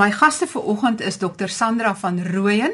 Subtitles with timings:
[0.00, 2.72] My gaste vanoggend is Dr Sandra van Rooyen.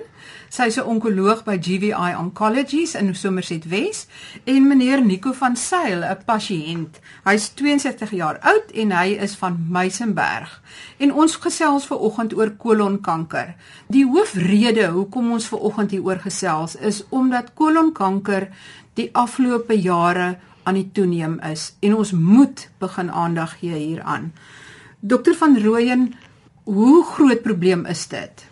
[0.49, 4.07] Sy is 'n onkoloog by GVI Oncologies in Somerset Wes
[4.45, 7.01] en meneer Nico van Sail, 'n pasiënt.
[7.25, 10.63] Hy's 62 jaar oud en hy is van Meisenberg.
[10.97, 13.55] En ons gesels vanoggend oor kolonkanker.
[13.89, 18.49] Die hoofrede hoekom ons vanoggend hieroor gesels is omdat kolonkanker
[18.95, 24.33] die afgelope jare aan die toeneem is en ons moet begin aandag gee hieraan.
[25.01, 26.15] Dokter van Rooyen
[26.67, 28.47] Hoe groot probleem is dit?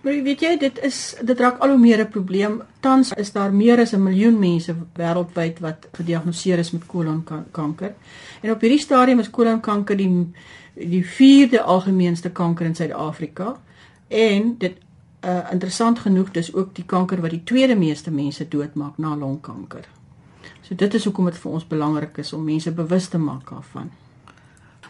[0.00, 2.62] Maar weet jy, dit is dit raak al hoe meer 'n probleem.
[2.80, 7.94] Tans is daar meer as 'n miljoen mense wêreldwyd wat gediagnoseer is met kolonkanker.
[8.40, 10.32] En op hierdie stadium is kolonkanker die
[10.74, 13.60] die vierde algemeenste kanker in Suid-Afrika
[14.08, 14.76] en dit
[15.24, 19.88] uh interessant genoeg dis ook die kanker wat die tweede meeste mense doodmaak na longkanker.
[20.62, 23.90] So dit is hoekom dit vir ons belangrik is om mense bewus te maak daarvan.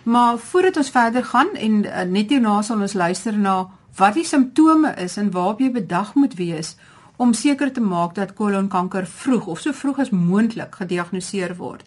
[0.08, 3.56] Maar voordat ons verder gaan en uh, net hierna sal ons luister na
[3.98, 6.76] wat die simptome is en waarop jy bedag moet wees
[7.20, 11.84] om seker te maak dat kolonkanker vroeg of so vroeg as moontlik gediagnoseer word.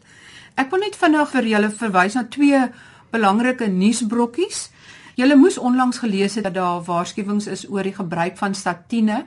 [0.53, 2.61] Ek wil net vinnig vir julle verwys na twee
[3.15, 4.67] belangrike nuusbrokkies.
[5.17, 9.23] Julle moes onlangs gelees het dat daar waarskuwings is oor die gebruik van statiene.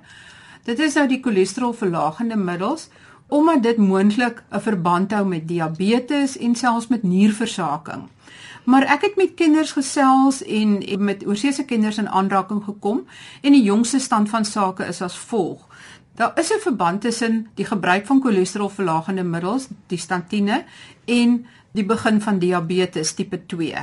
[0.70, 2.90] Dit is nou die cholesterolverlagende middels
[3.28, 8.13] omdat dit moontlik 'n verband hou met diabetes en selfs met nierversaking.
[8.64, 13.04] Maar ek het met kinders gesels en met oorseese kinders in aanraking gekom
[13.40, 15.66] en die jongste stand van sake is as volg.
[16.14, 20.64] Daar is 'n verband tussen die gebruik van cholesterolverlagende middels, die statine
[21.04, 23.74] en die begin van diabetes tipe 2.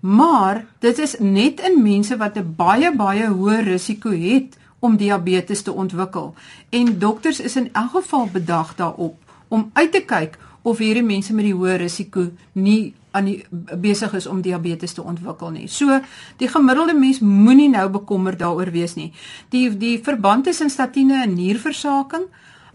[0.00, 5.62] Maar dit is net in mense wat 'n baie baie hoë risiko het om diabetes
[5.62, 6.34] te ontwikkel
[6.68, 9.16] en dokters is in elk geval bedag daarop
[9.48, 13.44] om uit te kyk of hierdie mense met die hoë risiko nie aan die
[13.80, 15.68] besig is om diabetes te ontwikkel nie.
[15.68, 16.00] So
[16.38, 19.10] die gemiddelde mens moenie nou bekommerd daaroor wees nie.
[19.50, 22.28] Die die verband tussen statiene en nierversaking,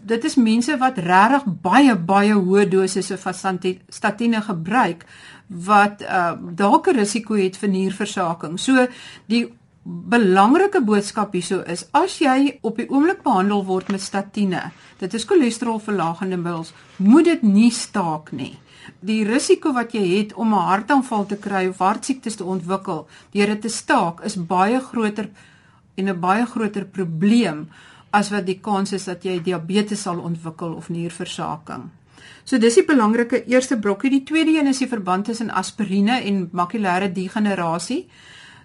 [0.06, 5.06] dit is mense wat regtig baie baie hoë dosisse van statiene gebruik
[5.46, 8.58] wat uh, dalk 'n risiko het vir nierversaking.
[8.58, 8.86] So
[9.26, 9.46] die
[9.86, 15.24] belangrike boodskap hierso is as jy op die oomblik behandel word met statiene, dit is
[15.24, 18.56] cholesterolverlagende middels, moet dit nie staak nie
[19.00, 23.46] die risiko wat jy het om 'n hartaanval te kry of hartsiektes te ontwikkel deur
[23.46, 25.28] dit te staak is baie groter
[25.96, 27.68] en 'n baie groter probleem
[28.10, 31.90] as wat die kans is dat jy diabetes sal ontwikkel of nierversaking.
[32.44, 34.10] So dis die belangrike eerste brokkie.
[34.10, 38.06] Die tweede een is die verband tussen aspirine en makulêre degenerasie.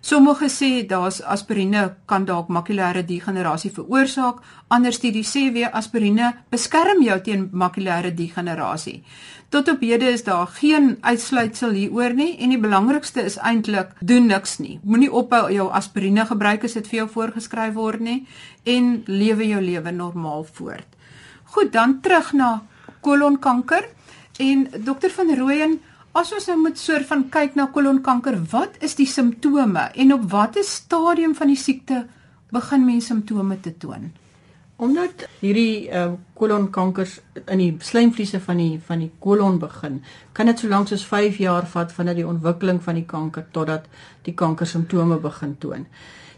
[0.02, 4.40] Sommige sê daar's aspirine kan dalk makulêre degenerasie veroorsaak.
[4.68, 9.04] Ander studies sê weer aspirine beskerm jou teen makulêre degenerasie.
[9.50, 14.26] Tot op hede is daar geen uitsluitsel hieroor nie en die belangrikste is eintlik doen
[14.26, 14.80] niks nie.
[14.84, 18.26] Moenie ophou jou aspirine gebruik as dit vir jou voorgeskryf word nie
[18.66, 20.98] en lewe jou lewe normaal voort.
[21.54, 22.52] Goed, dan terug na
[23.06, 23.86] kolonkanker
[24.40, 25.80] en dokter van Rooyen
[26.12, 30.26] As ons nou met soort van kyk na kolonkanker, wat is die simptome en op
[30.34, 32.02] watter stadium van die siekte
[32.52, 34.10] begin mense simptome te toon?
[34.82, 40.02] Omdat hierdie uh, kolonkankers in die slijmvliese van die van die kolon begin,
[40.36, 43.88] kan dit so lank soos 5 jaar vat vanaf die ontwikkeling van die kanker totdat
[44.28, 45.88] die kanker simptome begin toon.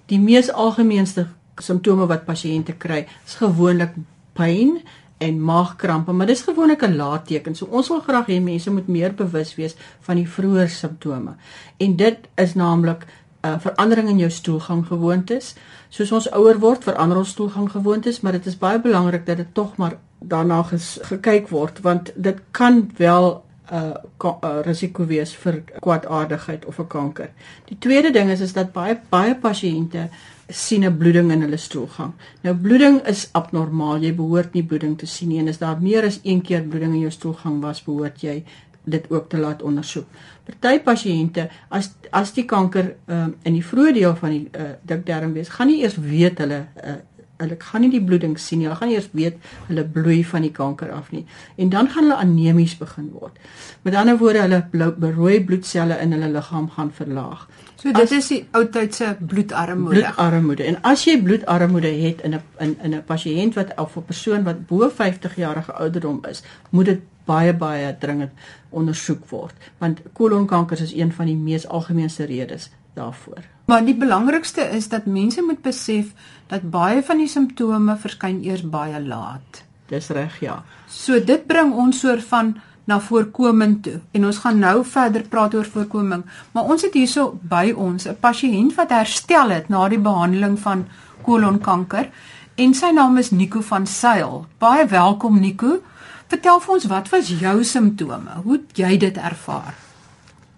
[0.06, 3.98] Die mees algemeenste simptome wat pasiënte kry, is gewoonlik
[4.38, 4.84] pyn
[5.24, 7.56] en maagkrampe, maar dis gewoonlik 'n laatteken.
[7.56, 11.36] So ons wil graag hê mense moet meer bewus wees van die vroeë simptome.
[11.78, 15.56] En dit is naamlik 'n uh, verandering in jou stoelgang gewoontes.
[15.90, 19.54] Soos ons ouer word, verander ons stoelgang gewoontes, maar dit is baie belangrik dat dit
[19.54, 20.64] tog maar daarna
[21.02, 26.88] gekyk word want dit kan wel 'n uh, uh, risiko wees vir kwaadaardigheid of 'n
[26.88, 27.30] kanker.
[27.66, 30.10] Die tweede ding is is dat baie baie pasiënte
[30.54, 32.14] sien 'n bloeding in hulle stoelgang.
[32.42, 34.02] Nou bloeding is abnormaal.
[34.02, 36.94] Jy behoort nie bloeding te sien nie en as daar meer as een keer bloeding
[36.94, 38.44] in jou stoelgang was, behoort jy
[38.84, 40.06] dit ook te laat ondersoek.
[40.44, 45.34] Party pasiënte as as die kanker um, in die vroeë deel van die uh, dikdarm
[45.34, 46.96] wees, gaan nie eers weet hulle uh,
[47.42, 48.68] hulle gaan nie die bloeding sien nie.
[48.68, 49.38] Hulle gaan eers weet
[49.68, 51.24] hulle bloei van die kanker af nie.
[51.58, 53.40] En dan gaan hulle anemies begin word.
[53.84, 57.48] Met ander woorde, hulle rooi bloedselle in hulle liggaam gaan verlaag.
[57.76, 60.04] So dit as, is die ou tydse bloedarmoede.
[60.04, 60.68] Bloedarmoede.
[60.72, 64.44] En as jy bloedarmoede het in 'n in in 'n pasiënt wat of 'n persoon
[64.44, 68.32] wat bo 50 jarige ouderdom is, moet dit baie baie dringend
[68.70, 73.44] ondersoek word, want kolonkanker is een van die mees algemeenste redes daarvoor.
[73.66, 76.12] Maar die belangrikste is dat mense moet besef
[76.48, 79.64] dat baie van die simptome verskyn eers baie laat.
[79.88, 80.64] Dis reg, ja.
[80.88, 82.56] So dit bring ons soort van
[82.86, 84.00] na voorkoming toe.
[84.12, 88.18] En ons gaan nou verder praat oor voorkoming, maar ons het hierso by ons 'n
[88.20, 90.86] pasiënt wat herstel het na die behandeling van
[91.22, 92.10] kolonkanker
[92.56, 94.46] en sy naam is Nico van Sail.
[94.58, 95.82] Baie welkom Nico.
[96.28, 98.42] Vertel vir ons wat was jou simptome?
[98.44, 99.83] Hoe het jy dit ervaar?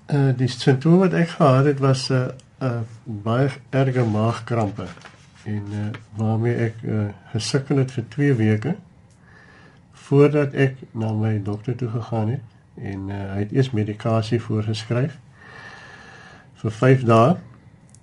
[0.05, 2.27] Uh die simptome wat ek gehad het was 'n uh,
[2.61, 4.85] uh, baie erge maagkrampe
[5.43, 5.85] en uh,
[6.15, 8.75] waarmee ek uh, gesukkel het vir 2 weke
[9.91, 12.41] voordat ek na my dokter toe gegaan het
[12.75, 15.17] en uh, hy het eers medikasie voorgeskryf
[16.61, 17.35] vir 5 dae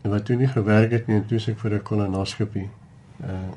[0.03, 2.69] wat toe nie gewerk het nie en toe ek vir 'n kolonoskopie
[3.21, 3.51] uh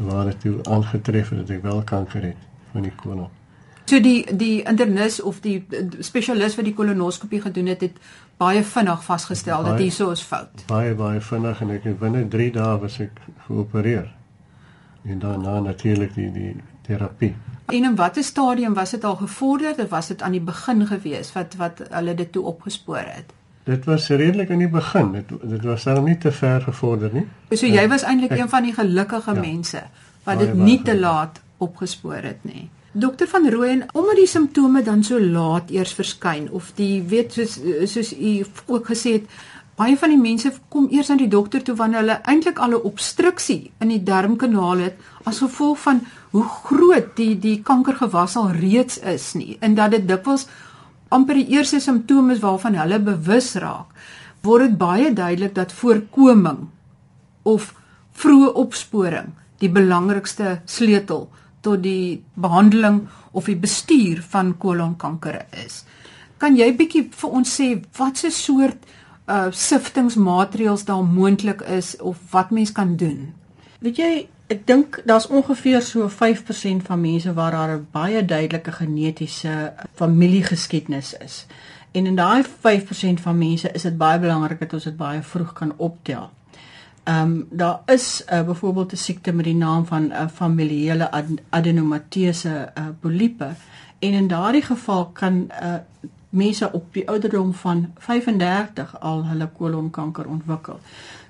[0.00, 2.36] waar dit toe aangetref het dat ek wel kanker het
[2.72, 3.39] van die kolon.
[3.90, 5.56] So die die internis of die
[5.98, 7.96] spesialis wat die kolonoskopie gedoen het het
[8.38, 10.62] baie vinnig vasgestel dat hierso is fout.
[10.68, 14.06] Baie baie vinnig en ek het binne 3 dae was ek geopereer.
[15.10, 16.54] En daarna natuurlik die die
[16.86, 17.34] terapie.
[17.66, 21.34] En in watter stadium was dit al gevorder of was dit aan die begin gewees
[21.34, 23.36] wat wat hulle dit toe opgespoor het?
[23.64, 25.12] Dit was redelik aan die begin.
[25.18, 27.26] Dit dit was dan nie te ver gevorder nie.
[27.50, 29.88] So jy was eintlik een van die gelukkige ja, mense
[30.24, 32.70] wat dit nie te laat opgespoor het nie.
[32.92, 37.52] Dokter van Rooyen, omdat die simptome dan so laat eers verskyn of die weet soos
[37.86, 38.32] soos u
[38.66, 39.28] ook gesê het,
[39.78, 42.88] baie van die mense kom eers aan die dokter toe wanneer hulle eintlik al 'n
[42.90, 46.02] obstruksie in die darmkanaal het as gevolg van
[46.32, 50.48] hoe groot die die kankergewas al reeds is nie en dat dit dikwels
[51.08, 53.86] amper die eerste simptome waarvan hulle bewus raak,
[54.42, 56.68] word dit baie duidelik dat voorkoming
[57.42, 57.74] of
[58.12, 61.28] vroeë opsporing die belangrikste sleutel
[61.60, 65.84] tot die behandeling of die bestuur van kolonkanker is.
[66.40, 68.88] Kan jy bietjie vir ons sê wat se soort
[69.30, 73.32] uh siftingsmaatreëls daar moontlik is of wat mens kan doen?
[73.80, 74.12] Weet jy,
[74.50, 81.14] ek dink daar's ongeveer so 5% van mense waar daar 'n baie duidelike genetiese familiegeskiedenis
[81.14, 81.46] is.
[81.92, 85.52] En in daai 5% van mense is dit baie belangrik dat ons dit baie vroeg
[85.52, 86.30] kan optel.
[87.10, 91.10] Ehm um, daar is uh, byvoorbeeld 'n siekte met die naam van 'n uh, familiale
[91.10, 93.48] ad adenomatese uh, poliepe
[93.98, 95.74] en in daardie geval kan uh,
[96.28, 100.80] mense op die ouderdom van 35 al hulle kolonkanker ontwikkel.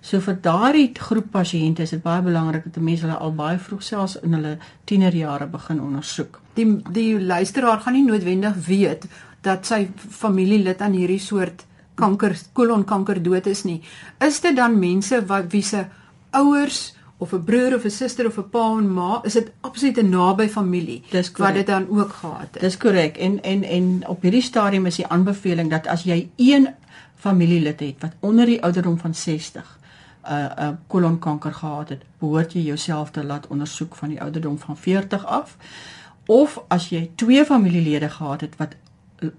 [0.01, 3.83] So vir daardie groep pasiënte is dit baie belangrik dat mense hulle al baie vroeg
[3.83, 6.41] selfs in hulle tienerjare begin ondersoek.
[6.55, 9.07] Die die luisteraar gaan nie noodwendig weet
[9.41, 11.65] dat sy familielid aan hierdie soort
[12.01, 13.81] kanker kolonkanker dood is nie.
[14.19, 15.85] Is dit dan mense wat wie se
[16.31, 19.99] ouers of 'n broer of 'n suster of 'n pa en ma, is dit absoluut
[19.99, 21.03] 'n naby familie
[21.37, 22.61] wat dit dan ook gehad het.
[22.61, 23.17] Dis korrek.
[23.17, 26.69] En en en op hierdie stadium is die aanbeveling dat as jy een
[27.15, 29.79] familielid het wat onder die ouderdom van 60
[30.25, 34.59] 'n uh, uh, kolonkanker gehad het, behoort jy jouself te laat ondersoek van die ouderdom
[34.59, 35.57] van 40 af.
[36.27, 38.75] Of as jy twee familielede gehad het wat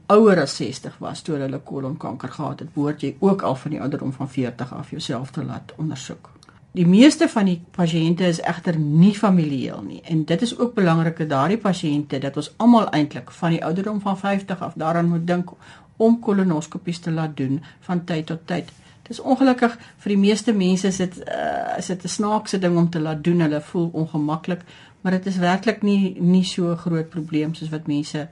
[0.08, 3.82] ouer as 60 was toe hulle kolonkanker gehad het, behoort jy ook al van die
[3.82, 6.30] ouderdom van 40 af jouself te laat ondersoek.
[6.72, 11.18] Die meeste van die pasiënte is egter nie familieel nie en dit is ook belangrik
[11.18, 15.26] dat daardie pasiënte dat ons almal eintlik van die ouderdom van 50 af daaraan moet
[15.28, 15.52] dink
[15.98, 18.72] om kolonoskopies te laat doen van tyd tot tyd.
[19.02, 22.78] Dit is ongelukkig vir die meeste mense is dit uh, is dit 'n snaakse ding
[22.78, 23.42] om te laat doen.
[23.42, 24.62] Hulle voel ongemaklik,
[25.02, 28.30] maar dit is werklik nie nie so groot probleem soos wat mense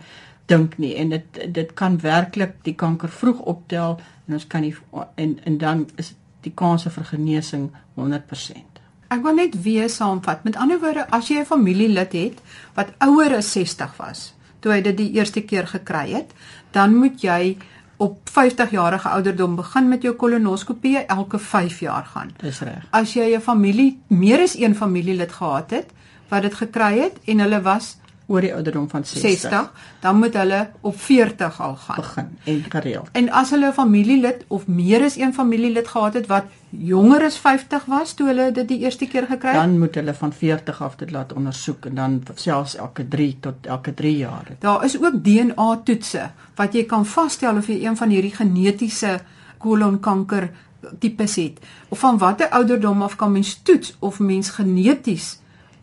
[0.50, 4.76] dink nie en dit dit kan werklik die kanker vroeg optel en ons kan nie
[5.16, 7.70] en en dan is die kanse vir genesing
[8.00, 8.80] 100%.
[9.10, 10.44] Ek wil net weer saamvat.
[10.46, 12.42] Met ander woorde, as jy 'n familielid het
[12.76, 16.34] wat ouer as 60 was toe hy dit die eerste keer gekry het,
[16.72, 17.58] dan moet jy
[18.00, 22.32] op 50 jarige ouderdom begin met jou kolonoskopie elke 5 jaar gaan.
[22.40, 22.86] Dis reg.
[22.92, 25.90] As jy 'n familie meer as een familielid gehad het
[26.30, 27.98] wat dit gekry het en hulle was
[28.30, 29.72] oor die ouderdom van 60, 60
[30.04, 33.10] dan moet hulle op 40 al gaan begin en gereeld.
[33.18, 37.38] En as hulle 'n familielid of meer as een familielid gehad het wat jonger as
[37.38, 40.82] 50 was toe hulle dit die eerste keer gekry het, dan moet hulle van 40
[40.82, 44.46] af dit laat ondersoek en dan selfs elke 3 tot elke 3 jaar.
[44.60, 49.20] Daar is ook DNA toetse wat jy kan vasstel of jy een van hierdie genetiese
[49.58, 50.50] kolonkanker
[51.00, 51.60] tipes het.
[51.90, 55.40] Of van watter ouderdom af kan mens toets of mens geneties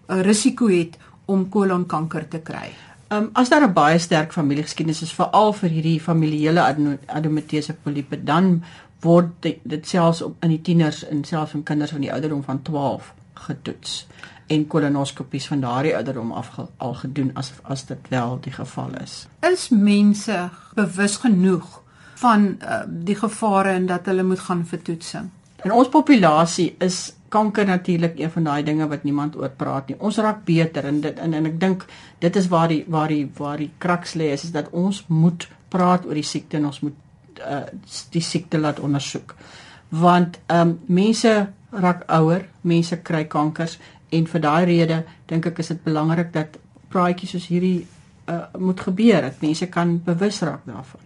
[0.08, 0.96] 'n risiko het
[1.26, 2.70] om kolonkanker te kry.
[3.08, 6.62] Ehm um, as daar 'n baie sterk familiegeskiedenis is veral vir hierdie familiale
[7.06, 8.64] adenomatiese poliepe dan
[9.00, 12.42] word dit, dit selfs op in die tieners en selfs in kinders van die ouderdom
[12.42, 14.06] van 12 getoets
[14.46, 19.26] en kolonoskopies van daardie ouderdom af al gedoen as as dit wel die geval is.
[19.40, 21.82] Is mense bewus genoeg
[22.14, 25.30] van uh, die gevare en dat hulle moet gaan vir toetsing?
[25.64, 29.96] In ons populasie is kanker natuurlik een van daai dinge wat niemand oor praat nie.
[29.98, 31.86] Ons raak beter en dit en, en ek dink
[32.22, 35.48] dit is waar die waar die waar die kraks lê is, is dat ons moet
[35.68, 37.64] praat oor die siekte en ons moet uh,
[38.12, 39.34] die siekte laat ondersoek.
[39.88, 41.34] Want ehm um, mense
[41.76, 43.78] raak ouer, mense kry kankers
[44.14, 46.58] en vir daai rede dink ek is dit belangrik dat
[46.92, 47.86] praatjies soos hierdie
[48.30, 51.02] uh, moet gebeur dat mense kan bewus raak daarvan.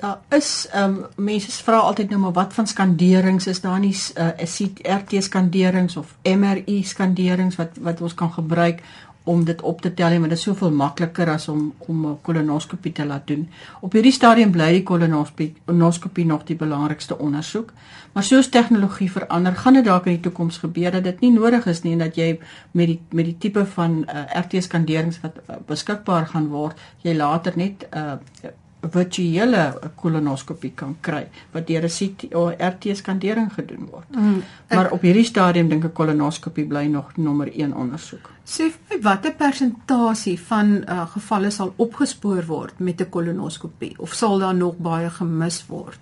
[0.00, 3.96] Daar is ehm um, mense vra altyd nou maar wat van skanderings is daar nie
[4.16, 8.80] uh, is RT skanderings of MRI skanderings wat wat ons kan gebruik
[9.24, 12.92] om dit op te tel, maar dit is soveel makliker as om om 'n kolonoskopie
[12.92, 13.48] te laat doen.
[13.80, 17.72] Op hierdie stadium bly die kolonoskopie nog die belangrikste ondersoek.
[18.12, 21.66] Maar soos tegnologie verander, gaan dit dalk in die toekoms gebeur dat dit nie nodig
[21.66, 22.38] is nie en dat jy
[22.70, 27.52] met die met die tipe van uh, RT-skanderings wat uh, beskikbaar gaan word, jy later
[27.56, 29.62] net 'n uh, virtuele
[29.96, 34.16] kolonoskopie kan kry wat deur 'n CT of RT skandering gedoen word.
[34.16, 38.30] Mm, ek, maar op hierdie stadium dink ek kolonoskopie bly nog nommer 1 ondersoek.
[38.44, 44.14] Sê vir my watter persentasie van uh, gevalle sal opgespoor word met 'n kolonoskopie of
[44.14, 46.00] sal daar nog baie gemis word?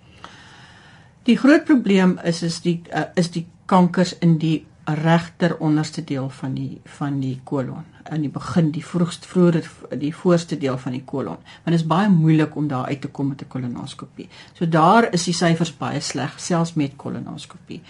[1.25, 6.29] Die groot probleem is is die uh, is die kankers in die regter onderste deel
[6.29, 7.85] van die van die kolon
[8.15, 9.59] in die begin die vroegste vroeër
[10.01, 13.09] die voorste deel van die kolon want dit is baie moeilik om daar uit te
[13.09, 14.29] kom met 'n kolonoskopie.
[14.55, 17.83] So daar is die syfers baie sleg selfs met kolonoskopie.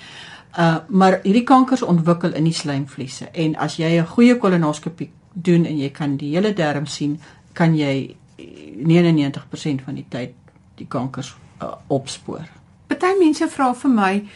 [0.58, 5.64] Uh maar hierdie kankers ontwikkel in die slijmvliese en as jy 'n goeie kolonoskopie doen
[5.64, 7.20] en jy kan die hele darm sien,
[7.52, 10.34] kan jy 99% van die tyd
[10.74, 12.46] die kankers uh, opspoor.
[12.86, 14.28] Party mense vra vir my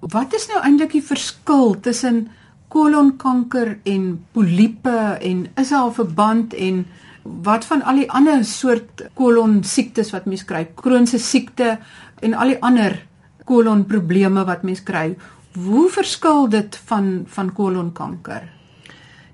[0.00, 2.30] Wat is nou eintlik die verskil tussen
[2.70, 6.86] kolonkanker en poliepe en is daar 'n verband en
[7.22, 11.78] wat van al die ander soort kolon siektes wat mens kry, kroonse siekte
[12.20, 12.96] en al die ander
[13.44, 15.16] kolonprobleme wat mens kry?
[15.54, 18.42] Hoe verskil dit van van kolonkanker?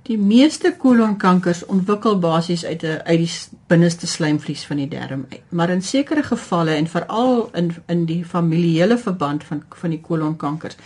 [0.07, 3.31] Die meeste kolonkankers ontwikkel basies uit 'n uit die
[3.67, 5.43] binneste slijmvlies van die darm uit.
[5.49, 10.77] Maar in sekere gevalle en veral in in die familiele verband van van die kolonkankers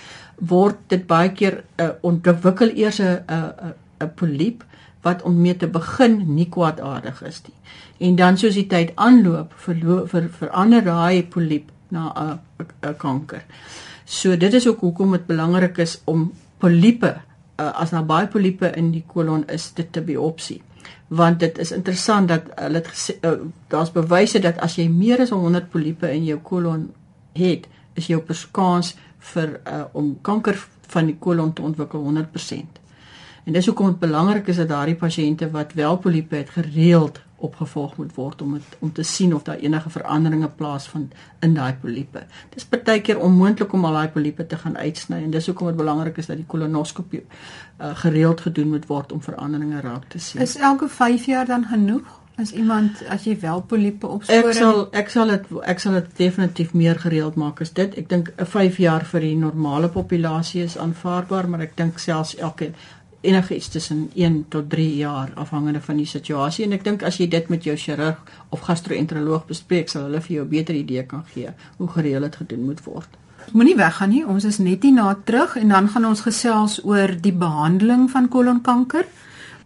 [0.40, 4.64] word dit baie keer uh, ontwikkel eers 'n 'n 'n poliep
[5.02, 7.56] wat om mee te begin nie kwaadaardig is nie.
[8.09, 12.38] En dan soos die tyd aanloop, ver, ver, verander daai poliep na 'n
[12.82, 13.44] 'n kanker.
[14.04, 17.20] So dit is ook hoekom dit belangrik is om poliepe
[17.61, 20.62] uh, as daar baie poliepe in die kolon is dit te biopsie
[21.11, 25.32] want dit is interessant dat hulle uh, uh, daar's bewyse dat as jy meer as
[25.35, 26.90] 100 poliepe in jou kolon
[27.35, 28.94] het is jou kans
[29.32, 30.59] vir uh, om kanker
[30.90, 32.78] van die kolon te ontwikkel 100%.
[33.44, 37.97] En dis hoekom dit belangrik is dat daardie pasiënte wat wel poliepe het gereeld opgevolg
[37.97, 42.26] moet word om het, om te sien of daar enige veranderinge plaasvind in daai poliepe.
[42.52, 45.73] Dit is baie keer onmoontlik om al daai poliepe te gaan uitsny en dis hoekom
[45.73, 50.18] dit belangrik is dat die kolonoskopie uh, gereeld gedoen moet word om veranderinge raak te
[50.18, 50.42] sien.
[50.44, 52.19] Is elke 5 jaar dan genoeg?
[52.40, 56.06] As iemand as jy wel poliepe opspoor Ek sal ek sal dit ek sal dit
[56.23, 57.99] definitief meer gereeld maak as dit.
[58.00, 62.37] Ek dink 'n 5 jaar vir die normale populasie is aanvaarbaar, maar ek dink selfs
[62.37, 62.73] elke
[63.20, 67.18] enige iets tussen 1 tot 3 jaar afhangende van die situasie en ek dink as
[67.20, 71.02] jy dit met jou chirurg of gastro-enteroloog bespreek sal hulle vir jou 'n beter idee
[71.02, 73.09] kan gee hoe gereeld dit gedoen moet word.
[73.52, 77.16] Moenie weggaan nie, ons is net hier na terug en dan gaan ons gesels oor
[77.20, 79.04] die behandeling van kolonkanker.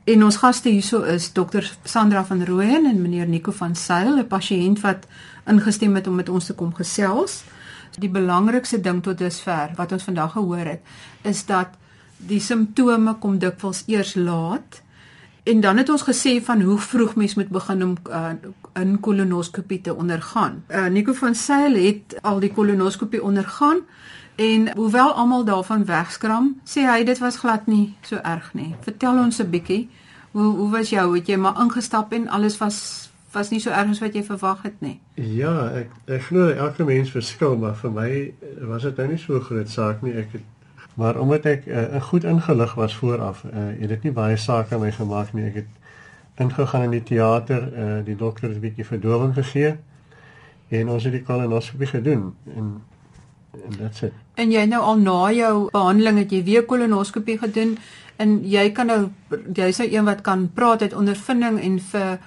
[0.04, 4.26] En ons gaste hierso is dokter Sandra van Rooyen en meneer Nico van Sail, 'n
[4.26, 5.06] pasiënt wat
[5.46, 7.44] ingestem het om met ons te kom gesels.
[7.99, 10.80] Die belangrikste ding tot dusver wat ons vandag gehoor het,
[11.23, 11.68] is dat
[12.16, 14.82] die simptome kom dikwels eers laat.
[15.42, 18.30] En dan het ons gesê van hoe vroeg mens moet begin om uh,
[18.75, 20.64] in kolonoskopie te ondergaan.
[20.68, 23.80] Uh, Nico van Sail het al die kolonoskopie ondergaan
[24.37, 28.75] en hoewel almal daarvan wegskram, sê hy dit was glad nie so erg nie.
[28.81, 29.88] Vertel ons 'n bietjie,
[30.33, 31.17] hoe hoe was jou?
[31.17, 34.62] Het jy maar ingestap en alles was was nie so erg as wat jy verwag
[34.62, 35.00] het nie?
[35.14, 39.41] Ja, ek ek glo elke mens verskil, maar vir my was dit nou nie so
[39.41, 40.12] groot saak nie.
[40.12, 40.43] Ek het
[40.95, 43.50] Maar omdat ek uh, goed ingelig was vooraf, uh,
[43.81, 45.49] het dit nie baie saak aan my gemaak nie.
[45.49, 45.67] Ek het
[46.38, 49.76] ingegaan in die teater, uh, die dokter het 'n bietjie verdowing gegee
[50.69, 52.83] en ons het die kolonoskopie gedoen en
[53.62, 54.12] en dit's dit.
[54.34, 57.78] En jy nou al na jou behandeling het jy weer kolonoskopie gedoen
[58.16, 59.00] en jy kan nou
[59.54, 62.18] jy's nou een wat kan praat uit ondervinding en vir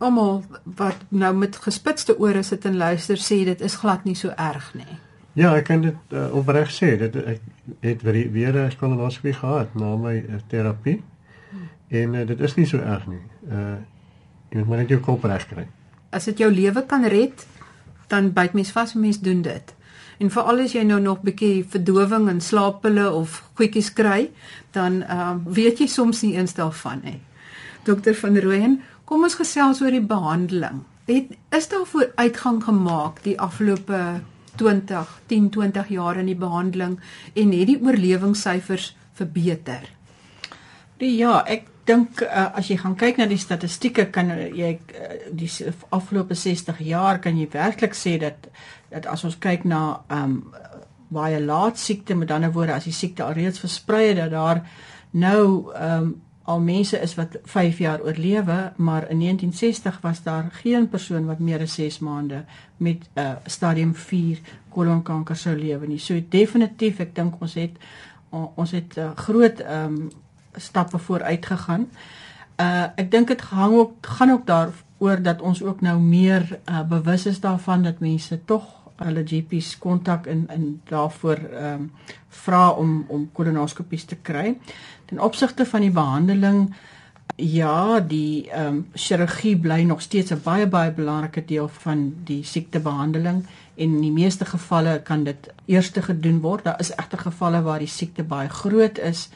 [0.00, 4.32] almal wat nou met gespitste ore sit en luister sê dit is glad nie so
[4.36, 4.98] erg nie.
[5.38, 6.96] Ja, ek kan dit uh, opreg sê.
[6.98, 7.42] Dit ek
[7.84, 11.02] het weer weer 'n kolonoskopie gehad na my uh, terapie.
[11.88, 13.22] En uh, dit is nie so erg nie.
[13.50, 13.78] Uh
[14.50, 15.66] jy moet maar net jou kop reg kry.
[16.10, 17.46] As dit jou lewe kan red,
[18.08, 19.74] dan byt mens vas en mens doen dit.
[20.20, 24.28] En veral as jy nou nog bietjie verdowing en slaappille of goedjies kry,
[24.76, 27.20] dan uh, weet jy soms nie eens daarvan nie.
[27.88, 30.82] Dokter van Rooyen, kom ons gesels oor die behandeling.
[31.08, 34.20] Het is daar vooruitgang gemaak die afgelope
[34.60, 36.98] 20, 10, 20 jaar in die behandeling
[37.34, 39.88] en het die oorlewingssyfers verbeter?
[41.00, 45.16] Die, ja, ek dink uh, as jy gaan kyk na die statistieke kan jy uh,
[45.34, 45.48] die
[45.96, 48.50] afgelope 60 jaar kan jy werklik sê dat
[48.90, 50.54] dat as ons kyk na ehm um,
[51.10, 54.62] baie laat siekte met ander woorde as die siekte alreeds versprei het dat daar
[55.10, 56.18] nou ehm um,
[56.50, 61.38] al mense is wat 5 jaar oorlewe, maar in 1960 was daar geen persoon wat
[61.38, 62.44] meer as 6 maande
[62.76, 65.98] met uh, stadium 4 kolonkanker sou lewe nie.
[65.98, 67.76] So definitief, ek dink ons het
[68.30, 70.10] ons het uh, groot ehm um,
[70.58, 71.86] stappe vooruit gegaan.
[72.58, 76.82] Uh ek dink dit hang ook gaan ook daaroor dat ons ook nou meer uh,
[76.82, 81.90] bewus is daarvan dat mense tog hulle GP's kontak in in daarvoor ehm um,
[82.28, 84.58] vra om om kolonoskopies te kry.
[85.06, 86.74] Ten opsigte van die behandeling
[87.36, 92.44] ja, die ehm um, chirurgie bly nog steeds 'n baie baie belangrike deel van die
[92.44, 96.64] siektebehandeling en in die meeste gevalle kan dit eers gedoen word.
[96.64, 99.28] Daar is egter gevalle waar die siekte baie groot is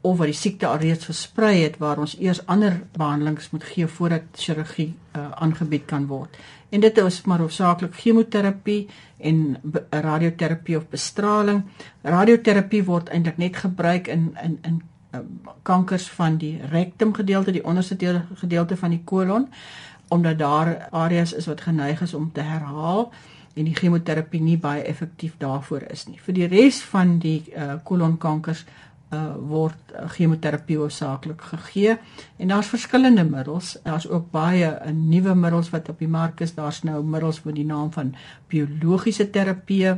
[0.00, 4.22] of wat die siekte alreeds versprei het waar ons eers ander behandelings moet gee voordat
[4.36, 6.36] chirurgie uh, aangebied kan word.
[6.70, 8.88] En dit is maar hoofsaaklik chemoterapie
[9.18, 9.56] en
[9.90, 11.64] radioterapie of bestraling.
[12.02, 14.82] Radioterapie word eintlik net gebruik in in in
[15.14, 15.20] uh,
[15.62, 19.48] kankers van die rektum gedeelte, die onderste deel gedeelte van die kolon
[20.08, 23.10] omdat daar areas is wat geneig is om te herhaal
[23.54, 26.16] en die chemoterapie nie baie effektief daarvoor is nie.
[26.24, 28.87] Vir die res van die uh, kolonkankers uh,
[29.48, 31.96] word uh, chemoterapie hoofsaaklik gegee
[32.36, 33.76] en daar's verskillende middels.
[33.82, 36.54] Daar's ook baie uh, nuwe middels wat op die mark is.
[36.54, 38.14] Daar's nou middels met die naam van
[38.48, 39.94] biologiese terapie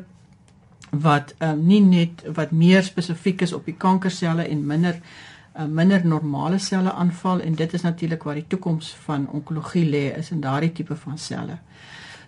[0.90, 6.06] wat um, nie net wat meer spesifiek is op die kankerselle en minder uh, minder
[6.06, 10.40] normale selle aanval en dit is natuurlik waar die toekoms van onkologie lê is in
[10.40, 11.58] daardie tipe van selle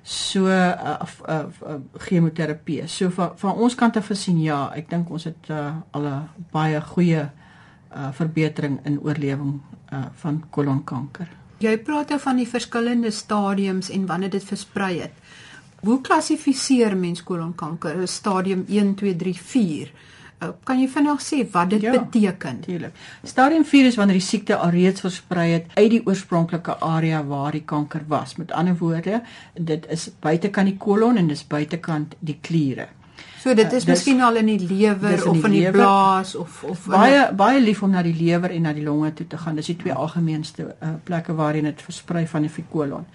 [0.03, 2.89] so uh, uh, uh, chemoterapie.
[2.89, 6.29] So van van ons kant af gesien ja, ek dink ons het uh, al 'n
[6.53, 9.61] baie goeie uh, verbetering in oorlewing
[9.93, 11.29] uh, van kolonkanker.
[11.63, 15.15] Jy praat nou van die verskillende stadiums en wanneer dit versprei het.
[15.83, 18.09] Hoe klassifiseer mens kolonkanker?
[18.09, 19.93] Stadium 1, 2, 3, 4.
[20.43, 22.57] Eh, kan jy vinnig sê wat dit ja, beteken?
[22.61, 23.03] Natuurlik.
[23.23, 27.65] Stadium 4 is wanneer die siekte alreeds versprei het uit die oorspronklike area waar die
[27.65, 28.35] kanker was.
[28.37, 29.23] Met ander woorde,
[29.55, 32.89] dit is buitekant die kolon en dis buitekant die kliere.
[33.43, 36.63] So dit is uh, miskien al in die lewer of in die, die blaas of
[36.65, 39.59] of baie baie lief om na die lewer en na die longe toe te gaan.
[39.59, 43.07] Dis die twee algemeenste uh, plekke waarheen dit versprei van die kolon.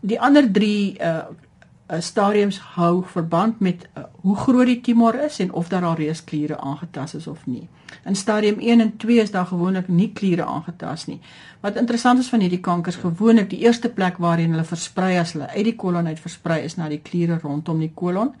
[0.00, 1.22] Die ander 3 uh uh,
[1.98, 6.24] stadiums hou verband met uh, hoe groot die tumor is en of daar al reeds
[6.24, 7.68] kliere aangetast is of nie.
[8.04, 11.20] In stadium 1 en 2 is daar gewoonlik nie kliere aangetast nie.
[11.60, 15.48] Wat interessant is van hierdie kankers gewoonlik die eerste plek waarheen hulle versprei as hulle
[15.50, 18.34] uit die kolon uit versprei is na die kliere rondom die kolon.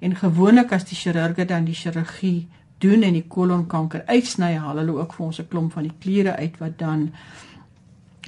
[0.00, 2.48] En gewoonlik as die chirurge dan die chirurgie
[2.82, 6.36] doen en die kolonkanker uitsny, haal hulle ook vir ons 'n klomp van die kliere
[6.36, 7.12] uit wat dan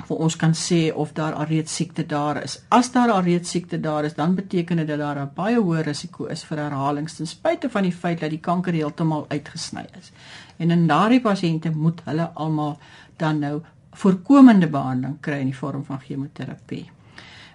[0.03, 2.59] vir ons kan sê of daar alreeds siekte daar is.
[2.69, 6.27] As daar alreeds siekte daar is, dan beteken dit dat daar 'n baie hoë risiko
[6.27, 10.13] is vir herhalings ten spyte van die feit dat die kanker heeltemal uitgesny is.
[10.59, 12.79] En in daardie pasiënte moet hulle almal
[13.17, 16.91] dan nou voorkomende behandeling kry in die vorm van chemoterapie.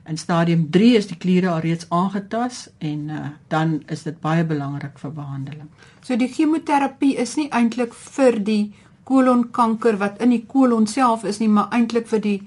[0.10, 4.98] In stadium 3 is die kliere alreeds aangetas en uh, dan is dit baie belangrik
[4.98, 5.70] vir behandeling.
[6.02, 8.74] So die chemoterapie is nie eintlik vir die
[9.10, 12.38] kolonkanker wat in die kolon self is nie, maar eintlik vir die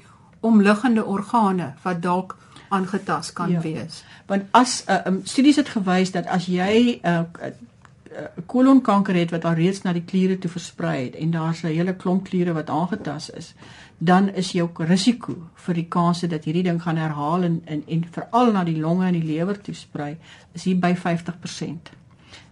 [0.47, 2.37] omliggende organe wat dalk
[2.73, 3.61] aangetast kan ja.
[3.61, 4.03] wees.
[4.27, 9.31] Want as uh, um, studies het gewys dat as jy 'n uh, uh, kolonkanker het
[9.31, 12.71] wat alreeds na die kliere toe versprei het en daar's 'n hele klomp kliere wat
[12.71, 13.55] aangetast is,
[13.99, 18.07] dan is jou risiko vir die kanse dat hierdie ding gaan herhaal en en, en
[18.11, 20.17] veral na die longe en die lewer toe sprei,
[20.53, 21.93] is hier by 50%.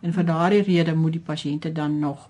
[0.01, 2.29] En vir daardie rede moet die pasiënte dan nog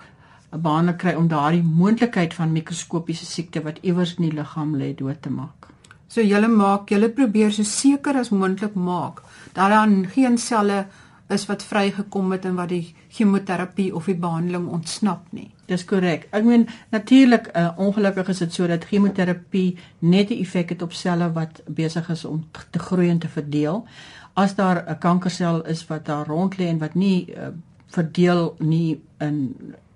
[0.52, 4.94] 'n behandeling kry om daardie moontlikheid van mikroskopiese siekte wat iewers in die liggaam lê
[4.94, 5.68] dood te maak.
[6.08, 9.22] So julle maak, julle probeer so seker as moontlik maak
[9.54, 10.86] dat daar geen selle
[11.30, 15.50] is wat vrygekom het en wat die chemoterapie of die behandeling ontsnap nie.
[15.70, 16.26] Dis korrek.
[16.34, 20.92] Ek meen natuurlik uh, ongelukkig is dit so dat chemoterapie net 'n effek het op
[20.92, 23.86] selle wat besig is om te groei en te verdeel.
[24.34, 27.54] As daar 'n kankersel is wat daar rond lê en wat nie uh,
[27.86, 29.54] verdeel nie in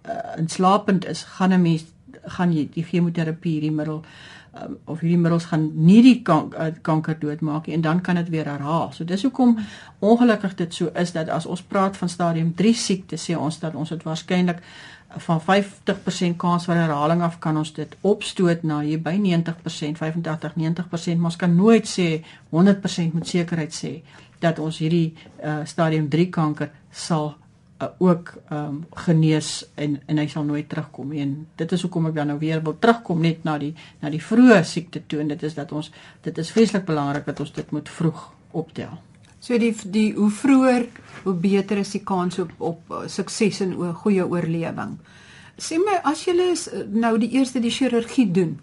[0.09, 1.85] uh, inslapend is, gaan 'n mens
[2.25, 4.03] gaan jy die chemoterapie hierdie middel
[4.63, 8.15] um, of hierdie middels gaan nie die kank, uh, kanker doodmaak nie en dan kan
[8.15, 8.93] dit weer herhaal.
[8.93, 9.59] So dis hoekom
[9.99, 13.75] ongelukkig dit so is dat as ons praat van stadium 3 siekte sê ons dat
[13.75, 14.63] ons dit waarskynlik
[15.25, 20.57] van 50% kans van herhaling af kan ons dit opstoot na hier by 90%, 85,
[20.59, 24.01] 90%, maar ons kan nooit sê 100% met sekerheid sê
[24.43, 25.15] dat ons hierdie
[25.45, 27.35] uh, stadium 3 kanker sal
[27.85, 31.23] uh, ook um, genees en en hy sal nooit terugkom nie.
[31.25, 34.23] En dit is hoekom ek dan nou weer wil terugkom net na die na die
[34.23, 35.91] vroeë siekte toe en dit is dat ons
[36.23, 38.99] dit is vreeslik belangrik dat ons dit moet vroeg optel.
[39.45, 40.87] So die die hoe vroeër
[41.25, 44.99] hoe beter is die kans op op uh, sukses en 'n goeie oorlewing.
[45.59, 46.35] Sê my as jy
[46.91, 48.59] nou die eerste die chirurgie doen.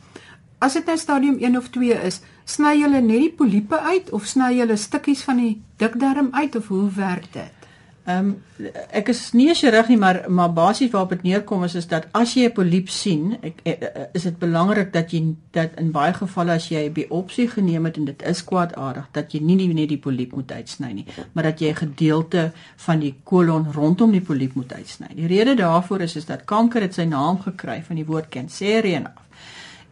[0.59, 4.27] As dit nou stadium 1 of 2 is, sny jy net die poliepe uit of
[4.27, 7.60] sny jy stukkies van die dikdarm uit of hoe werk dit?
[8.05, 11.75] Ehm um, ek is nie 'n chirurg nie, maar maar basies waarop dit neerkom is
[11.75, 15.69] is dat as jy 'n poliep sien, ek, ek, is dit belangrik dat jy dat
[15.77, 19.39] in baie gevalle as jy 'n biopsie geneem het en dit is kwaadaardig, dat jy
[19.39, 23.71] nie net die poliep moet uitsny nie, maar dat jy 'n gedeelte van die kolon
[23.73, 25.07] rondom die poliep moet uitsny.
[25.15, 29.05] Die rede daarvoor is is dat kanker het sy naam gekry van die woord cancerian
[29.05, 29.21] af.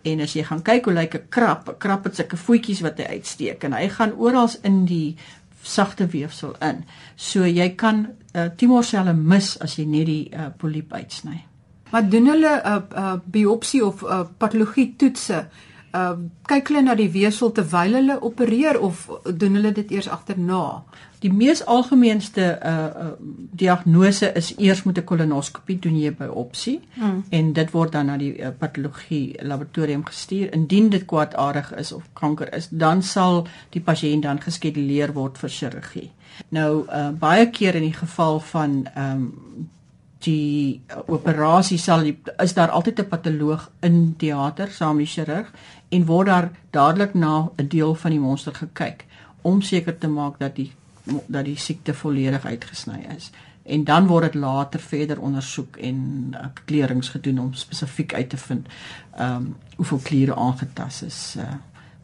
[0.01, 2.97] En as jy gaan kyk hoe lyk 'n krap, 'n krap het sulke voetjies wat
[2.97, 5.17] hy uitsteek en hy gaan oral in die
[5.61, 6.83] sagte weefsel in.
[7.15, 11.45] So jy kan uh, tumorselle mis as jy net die uh, poliep uitsny.
[11.91, 15.47] Maar doen hulle 'n uh, uh, biopsie of 'n uh, patologie toetse?
[15.93, 20.83] Uh, kyk hulle na die weefsel terwyl hulle opereer of doen hulle dit eers agterna?
[21.19, 23.07] Die mees algemeenste uh, uh
[23.59, 27.23] diagnose is eers met 'n kolonoskopie doen jy by opsie mm.
[27.29, 30.53] en dit word dan na die uh, patologie laboratorium gestuur.
[30.53, 35.49] Indien dit kwaadaardig is of kanker is, dan sal die pasiënt dan geskeduleer word vir
[35.49, 36.11] chirurgie.
[36.49, 39.67] Nou uh baie keer in die geval van ehm um,
[40.19, 45.13] die uh, operasie sal die, is daar altyd 'n patoloog in teater saam met die
[45.13, 45.51] chirurg
[45.89, 49.05] en word daar dadelik na 'n deel van die monster gekyk
[49.41, 50.71] om seker te maak dat die
[51.27, 53.31] dat die siekte volledig uitgesny is
[53.69, 55.97] en dan word dit later verder ondersoek en
[56.33, 58.67] uh, kleurings gedoen om spesifiek uit te vind
[59.15, 61.53] ehm um, hoeveel kliere aangetast is uh,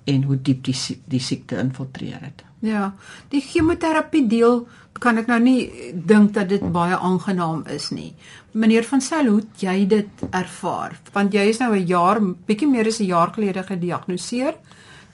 [0.05, 0.75] en hoe diep die
[1.11, 2.43] die siekte infiltreer het.
[2.65, 2.93] Ja,
[3.29, 4.67] die chemoterapie deel
[5.03, 8.13] kan ek nou nie dink dat dit baie aangenaam is nie.
[8.53, 10.95] Meneer van Sail, hoe jy dit ervaar?
[11.13, 14.55] Want jy is nou 'n jaar, bietjie meer as 'n jaar gelede gediagnoseer.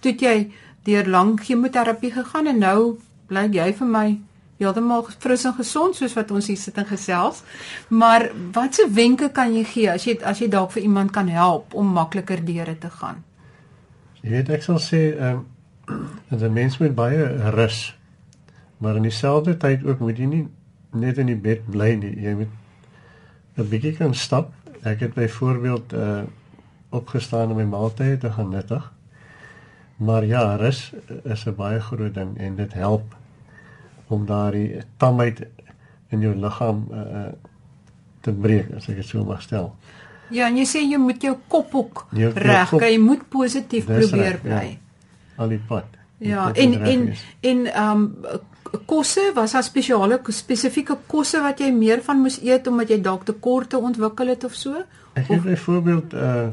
[0.02, 0.52] Toe jy
[0.84, 3.00] deur lang chemoterapie gegaan en nou
[3.32, 4.08] blyk jy vir my
[4.62, 7.42] heeltemal fris en gesond soos wat ons hier sit en gesels.
[7.90, 11.74] Maar watse wenke kan jy gee as jy as jy dalk vir iemand kan help
[11.78, 13.24] om makliker deure te gaan?
[14.22, 15.42] Jy weet ek sal sê ehm
[16.32, 17.96] um, 'n mens moet baie rus.
[18.78, 20.48] Maar in dieselfde tyd ook moet jy nie
[20.94, 22.16] net in die bed bly nie.
[22.22, 22.54] Jy moet
[23.58, 24.54] 'n bietjie kan stap.
[24.84, 26.22] Ek het byvoorbeeld uh
[26.92, 28.92] opgestaan om my maaltye te gaan nuttig.
[29.96, 30.92] Maar ja, rus
[31.24, 33.16] is 'n baie groot ding en dit help
[34.12, 35.44] om daardie tamheid
[36.12, 37.26] in jou liggaam uh,
[38.22, 39.72] te breek as ek dit so mag stel.
[40.32, 44.46] Ja, en jy sê jy moet jou kop ook reg, jy moet positief probeer recht,
[44.46, 44.68] bly.
[44.72, 46.00] Ja, al die pad.
[46.22, 47.06] Ja, en en
[47.42, 48.40] en ehm um,
[48.88, 53.26] kosse was daar spesiale spesifieke kosse wat jy meer van moes eet omdat jy dalk
[53.28, 54.84] tekorte ontwikkel het of so?
[55.14, 56.50] Ek het byvoorbeeld uh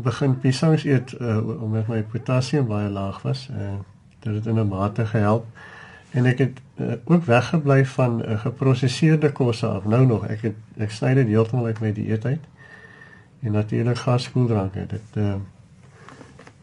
[0.00, 3.78] begin piesangs eet uh, omdat my potassium baie laag was en uh,
[4.22, 5.46] dit het in 'n mate gehelp
[6.10, 9.84] en ek het uh, ook weggebly van uh, geprosesseerde kosse af.
[9.84, 12.46] Nou nog, ek het ek sny dit heeltemal uit my dieet uit.
[13.40, 14.86] En natuurlik gaskoeldranke.
[14.86, 15.34] Dit uh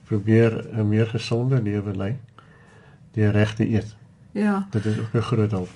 [0.08, 2.16] probeer 'n meer gesonde lewe lei
[3.12, 3.96] deur reg te eet.
[4.32, 4.68] Ja.
[4.72, 5.70] Dit is ook 'n groot hulp.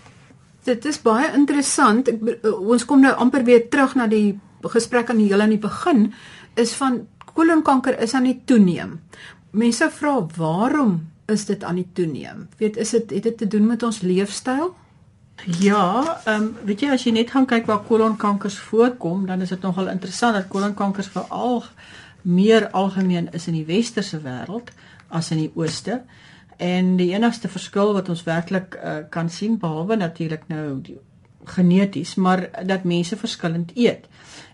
[0.64, 2.08] Dit is baie interessant.
[2.08, 5.58] Ek, ons kom nou amper weer terug na die gesprek aan die heel aan die
[5.58, 6.14] begin
[6.54, 9.00] is van kolonkanker is aan die toeneem.
[9.52, 12.48] Mense vra waarom is dit aan die toeneem?
[12.58, 14.76] Weet, is dit het dit te doen met ons leefstyl?
[15.60, 19.50] Ja, ehm um, weet jy as jy net gaan kyk waar kolonkankers voorkom, dan is
[19.50, 21.64] dit nogal interessant dat kolonkankers veral
[22.22, 24.70] meer algemeen is in die westerse wêreld
[25.10, 26.02] as in die ooste.
[26.58, 31.00] En die enigste verskil wat ons werklik uh, kan sien behalwe natuurlik nou die
[31.44, 34.06] geneties, maar dat mense verskillend eet.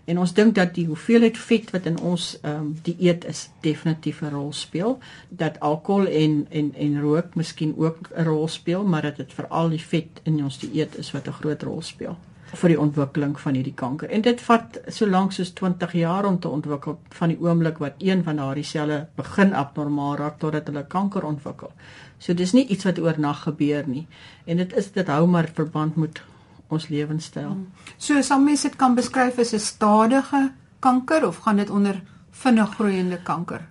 [0.08, 4.22] En ons dink dat die hoeveelheid vet wat in ons ehm um, dieet is definitief
[4.22, 9.02] 'n rol speel, dat alkohol en en en rook miskien ook 'n rol speel, maar
[9.02, 12.16] dat dit veral die vet in ons dieet is wat 'n groot rol speel
[12.56, 14.10] vir die ontwikkeling van hierdie kanker.
[14.10, 17.92] En dit vat so lank soos 20 jaar om te ontwikkel van die oomblik wat
[17.98, 21.72] een van daardie selle begin abnormaal raak totdat hulle kanker ontwikkel.
[22.18, 24.06] So dis nie iets wat oornag gebeur nie.
[24.46, 26.22] En dit is dit hou maar verband met
[26.68, 27.50] ons lewenstyl.
[27.50, 27.66] Hmm.
[27.96, 32.74] So sal mense dit kan beskryf as 'n stadige kanker of gaan dit onder vinnig
[32.74, 33.62] groeiende kanker?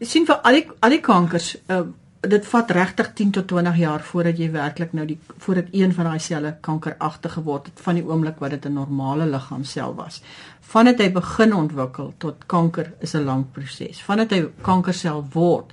[0.00, 1.86] sien vir al die al die kankers uh,
[2.26, 6.08] dit vat regtig 10 tot 20 jaar voordat jy werklik nou die voordat een van
[6.10, 10.22] daai selle kankeragtig geword het van die oomblik wat dit 'n normale liggaamsel was.
[10.60, 14.02] Vandat hy begin ontwikkel tot kanker is 'n lang proses.
[14.02, 15.72] Vandat hy kankersel word,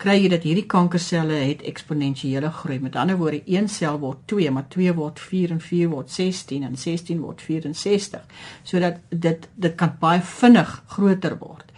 [0.00, 2.78] kry jy dat hierdie kankerselle het eksponensiële groei.
[2.82, 6.64] Met ander woorde, een sel word 2, maar 2 word 4 en 4 word 16
[6.66, 8.24] en 16 word 64.
[8.62, 11.70] Sodat dit dit kan baie vinnig groter word.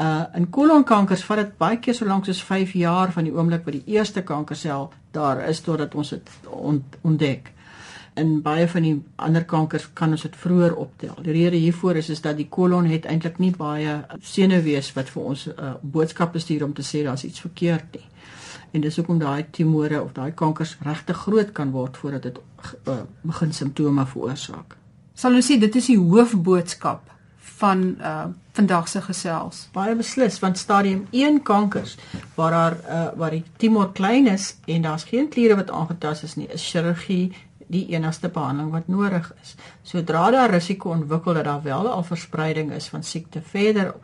[0.00, 3.64] Uh in kolonkankers vat dit baie keer so lank soos 5 jaar van die oomblik
[3.64, 7.52] wat die eerste kankersel daar is totdat ons dit ont, ontdek.
[8.14, 11.14] In baie van die ander kankers kan ons dit vroeër optel.
[11.24, 15.22] Die rede hiervoor is is dat die kolon het eintlik nie baie senuwees wat vir
[15.22, 18.06] ons 'n uh, boodskap stuur om te sê daar's iets verkeerd nie.
[18.72, 22.38] En dis hoekom daai tumore of daai kankers regtig groot kan word voordat dit
[22.88, 24.76] uh, begin simptome veroorsaak.
[25.14, 27.12] Sal ons sê dit is die hoofboodskap
[27.62, 29.68] van uh vandag se gesels.
[29.72, 31.96] Baie beslis want stadium 1 kankers
[32.34, 36.34] waar daar uh waar die tumor klein is en daar's geen kliere wat aangetast is
[36.36, 37.32] nie, is chirurgie
[37.72, 39.54] die enigste behandeling wat nodig is.
[39.82, 43.94] Sodra daar risiko ontwikkel dat daar wel al verspreiding is van siekte verder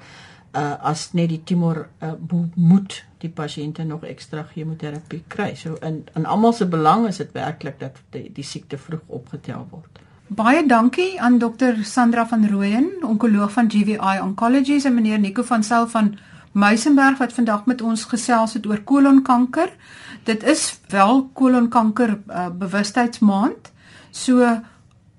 [0.57, 2.15] uh as net die tumor uh,
[2.55, 5.55] moet die pasiënte nog ekstra chemoterapie kry.
[5.55, 9.67] So in in almal se belang is dit werklik dat die, die siekte vroeg opgetel
[9.71, 10.01] word.
[10.29, 15.63] Baie dankie aan dokter Sandra van Rooyen, onkoloog van GVI Oncologies en meneer Nico van
[15.63, 16.19] Sail van
[16.53, 19.73] Meisenberg wat vandag met ons gesels het oor kolonkanker.
[20.25, 23.73] Dit is wel kolonkanker uh, bewustheidsmaand.
[24.11, 24.61] So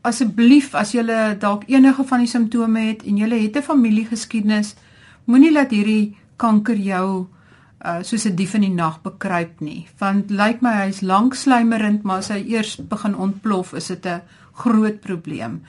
[0.02, 1.04] asseblief as jy
[1.40, 4.76] dalk enige van die simptome het en jy het 'n familiegeskiedenis,
[5.26, 7.28] moenie laat hierdie kanker jou
[7.86, 9.88] uh, soos 'n dief in die nag bekruip nie.
[9.98, 14.06] Want lyk like my hy's lank slymerend, maar as hy eers begin ontplof, is dit
[14.06, 14.22] 'n
[14.54, 15.62] groot probleem.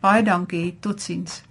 [0.00, 0.76] Baie dankie.
[0.80, 1.42] Totsiens.